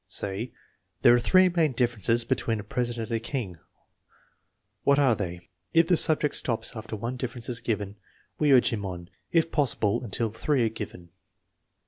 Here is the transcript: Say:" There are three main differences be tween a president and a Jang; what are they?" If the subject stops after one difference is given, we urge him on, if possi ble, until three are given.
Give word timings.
Say:" 0.07 0.51
There 1.03 1.13
are 1.13 1.19
three 1.19 1.47
main 1.47 1.73
differences 1.73 2.25
be 2.25 2.33
tween 2.33 2.59
a 2.59 2.63
president 2.63 3.11
and 3.11 3.17
a 3.17 3.23
Jang; 3.23 3.59
what 4.83 4.97
are 4.97 5.15
they?" 5.15 5.51
If 5.75 5.89
the 5.89 5.95
subject 5.95 6.33
stops 6.33 6.75
after 6.75 6.95
one 6.95 7.17
difference 7.17 7.49
is 7.49 7.61
given, 7.61 7.97
we 8.39 8.51
urge 8.51 8.69
him 8.73 8.83
on, 8.83 9.11
if 9.31 9.51
possi 9.51 9.79
ble, 9.79 10.03
until 10.03 10.31
three 10.31 10.65
are 10.65 10.69
given. 10.69 11.09